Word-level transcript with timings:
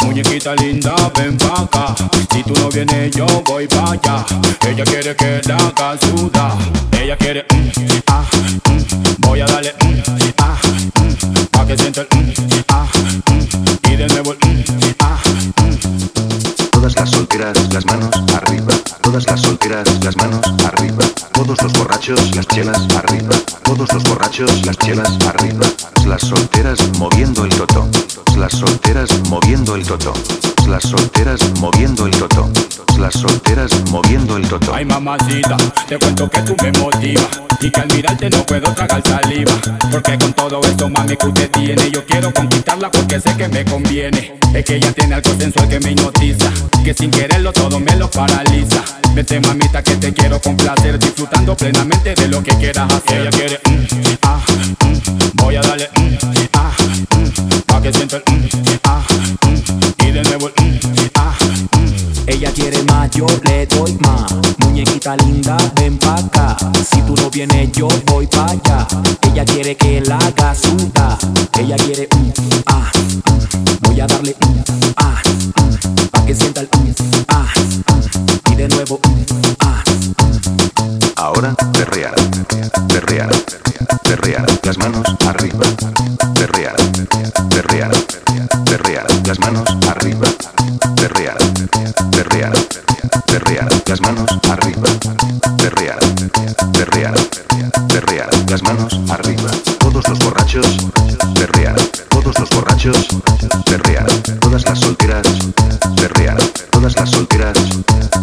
Muñequita 0.00 0.54
linda, 0.54 0.94
ven 1.16 1.36
pa' 1.36 1.62
acá. 1.62 1.94
Si 2.30 2.42
tú 2.42 2.52
no 2.54 2.68
vienes, 2.68 3.10
yo 3.12 3.26
voy 3.46 3.66
pa' 3.66 3.92
allá. 3.92 4.24
Ella 4.68 4.84
quiere 4.84 5.16
que 5.16 5.40
la 5.46 5.56
haga 5.56 5.98
suda. 5.98 6.56
Ella 6.92 7.16
quiere, 7.16 7.44
mm, 7.50 7.68
ah, 8.06 8.24
mm. 8.68 9.26
voy 9.26 9.40
a 9.40 9.46
darle, 9.46 9.74
mm, 9.82 10.32
ah, 10.38 10.56
mm. 10.62 11.46
pa' 11.50 11.66
que 11.66 11.76
sienta 11.76 12.02
el, 12.02 12.08
mm, 12.10 12.32
ah, 12.68 12.86
mm. 13.26 13.90
y 13.90 13.96
de 13.96 14.08
nuevo 14.08 14.32
el, 14.32 14.38
mm, 14.38 14.94
ah, 15.00 15.18
mm. 15.62 16.70
Todas 16.70 16.94
las 16.96 17.10
solteras, 17.10 17.72
las 17.72 17.86
manos 17.86 18.10
arriba. 18.36 18.74
Todas 19.00 19.26
las 19.26 19.40
solteras, 19.40 20.04
las 20.04 20.16
manos 20.16 20.46
arriba. 20.66 21.04
Todos 21.32 21.62
los 21.62 21.72
borrachos, 21.72 22.36
las 22.36 22.46
chelas 22.48 22.86
arriba. 22.94 23.36
Todos 23.64 23.92
los 23.92 24.02
borrachos, 24.04 24.66
las 24.66 24.76
chelas 24.78 25.12
arriba. 25.28 25.66
Las 26.06 26.20
solteras 26.20 26.78
moviendo 26.98 27.44
el 27.44 27.50
totón. 27.50 27.90
Las 28.36 28.52
solteras 28.52 29.08
moviendo 29.28 29.74
el 29.76 29.84
totón. 29.84 30.14
Las 30.68 30.82
solteras 30.82 31.40
moviendo 31.60 32.06
el 32.06 32.12
totón. 32.12 32.52
Las 32.98 33.14
solteras 33.14 33.70
moviendo 33.90 34.36
el 34.36 34.48
totón. 34.48 34.74
Ay 34.74 34.84
mamacita, 34.84 35.56
te 35.88 35.98
cuento 35.98 36.28
que 36.28 36.40
tú 36.42 36.56
me 36.62 36.70
motivas 36.72 37.26
Y 37.60 37.70
que 37.70 37.80
al 37.80 37.88
mirarte 37.88 38.30
no 38.30 38.44
puedo 38.46 38.72
tragar 38.72 39.02
saliva 39.02 39.52
Porque 39.90 40.18
con 40.18 40.32
todo 40.32 40.60
esto 40.62 40.88
mami 40.88 41.16
que 41.16 41.26
usted 41.26 41.50
tiene 41.50 41.90
Yo 41.90 42.04
quiero 42.04 42.32
conquistarla 42.32 42.90
porque 42.90 43.20
sé 43.20 43.36
que 43.36 43.48
me 43.48 43.64
conviene 43.64 44.38
Es 44.54 44.64
que 44.64 44.76
ella 44.76 44.92
tiene 44.92 45.14
algo 45.14 45.34
sensual 45.38 45.68
que 45.68 45.80
me 45.80 45.92
hipnotiza 45.92 46.50
Que 46.84 46.94
sin 46.94 47.10
quererlo 47.10 47.52
todo 47.52 47.80
me 47.80 47.96
lo 47.96 48.10
paraliza 48.10 48.82
Vete 49.14 49.40
mamita 49.40 49.82
que 49.82 49.96
te 49.96 50.12
quiero 50.12 50.40
complacer 50.40 50.98
Disfrutando 50.98 51.56
plenamente 51.56 52.14
de 52.14 52.28
lo 52.28 52.42
que 52.42 52.52
quieras 52.56 52.92
hacer 52.92 53.22
Ella 53.22 53.30
quiere, 53.30 53.60
mm, 58.18 58.78
ah, 58.84 59.04
mm, 59.10 59.48
mm, 59.48 61.10
ah, 61.16 61.36
mm. 61.76 62.28
Ella 62.28 62.50
quiere 62.52 62.82
más, 62.84 63.10
yo 63.10 63.26
le 63.42 63.66
doy 63.66 63.96
más. 64.00 64.32
Muñequita 64.58 65.16
linda, 65.16 65.56
ven 65.76 65.98
pa' 65.98 66.16
acá. 66.16 66.56
Si 66.88 67.00
tú 67.02 67.14
no 67.16 67.30
vienes, 67.30 67.72
yo 67.72 67.88
voy 68.06 68.26
pa' 68.26 68.50
allá. 68.50 68.86
Ella 69.22 69.44
quiere 69.44 69.76
que 69.76 70.00
la 70.00 70.18
haga 70.18 70.54
suda. 70.54 71.18
Ella 71.58 71.76
quiere 71.76 72.08
un 72.14 72.32
ah, 72.66 72.90
mm. 72.94 73.86
voy 73.86 74.00
a 74.00 74.06
darle 74.06 74.36
un 74.46 74.64
ah, 74.96 75.22
mm. 75.24 76.08
pa' 76.10 76.24
que 76.26 76.34
sienta 76.34 76.60
el 76.60 76.68
perrear, 86.32 86.76
perrear, 87.50 87.92
perrear, 88.64 89.06
las 89.26 89.38
manos 89.38 89.64
arriba, 89.88 90.26
perrear, 90.96 91.36
perrear, 92.10 92.52
perrear, 93.26 93.68
las 93.86 94.00
manos 94.00 94.30
arriba, 94.50 94.88
perrear, 95.58 95.98
perrear, 96.72 97.14
perrear, 97.88 98.28
las 98.48 98.62
manos 98.62 99.00
arriba. 99.10 99.50
Todos 99.78 100.08
los 100.08 100.18
borrachos, 100.18 100.66
perrear, 101.34 101.76
todos 102.08 102.38
los 102.38 102.50
borrachos, 102.50 103.06
perrear, 103.66 104.06
todas 104.40 104.64
las 104.64 104.80
solteras, 104.80 105.26
perrear, 105.96 106.36
todas 106.70 106.96
las 106.96 107.10
solteras, 107.10 107.58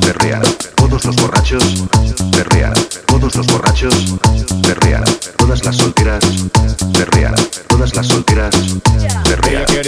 perrear, 0.00 0.42
todos 0.76 1.04
los 1.04 1.16
borrachos, 1.16 1.64
perrear, 2.32 2.74
todos 3.06 3.34
los 3.34 3.46
borrachos, 3.46 3.94
perrear, 4.62 5.04
todas 5.36 5.64
las 5.64 5.76
solteras, 5.76 6.24
perrear, 6.92 7.34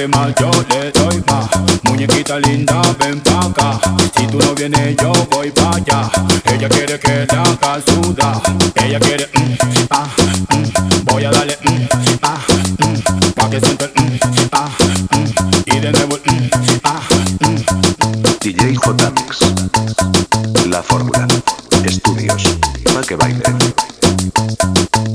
quiere 0.01 0.09
más, 0.09 0.35
yo 0.37 0.51
le 0.71 0.91
doy 0.93 1.23
más. 1.27 1.49
Muñequita 1.83 2.39
linda, 2.39 2.81
ven 2.99 3.21
pa' 3.21 3.47
acá. 3.47 3.81
Si 4.17 4.27
tú 4.27 4.39
no 4.39 4.55
vienes, 4.55 4.97
yo 4.97 5.13
voy 5.31 5.51
pa' 5.51 5.77
allá. 5.77 6.11
Ella 6.45 6.69
quiere 6.69 6.99
que 6.99 7.27
la 7.31 7.43
haga 7.43 7.83
suda. 7.87 8.41
Ella 8.77 8.99
quiere, 8.99 9.29
mm, 9.35 9.55
ah, 9.91 10.07
mm. 10.55 11.05
voy 11.05 11.25
a 11.25 11.31
darle, 11.31 11.59
mm, 11.65 11.89
ah, 12.23 12.39
mm. 12.79 13.33
pa' 13.35 13.51
que 13.51 13.61
sienta 13.61 13.85
el, 13.85 13.93
mm, 14.05 14.19
ah, 14.53 14.69
mm. 15.11 15.27
y 15.67 15.81
de 15.81 15.93
nuevo 15.93 16.19
mm, 16.25 16.51
ah, 16.85 17.01
mm. 17.41 18.41
DJ 18.41 18.77
J 18.77 19.11
Mix. 19.11 19.39
La 20.67 20.83
fórmula. 20.83 21.27
Estudios. 21.85 22.43
Pa' 22.95 23.03
que 23.03 23.17
bailen. 23.17 23.59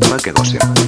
Pa' 0.09 0.18
que 0.18 0.31
gocen. 0.31 0.84